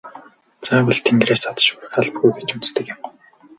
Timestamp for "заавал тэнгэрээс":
0.65-1.43